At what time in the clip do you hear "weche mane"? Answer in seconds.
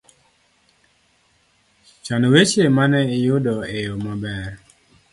2.33-3.01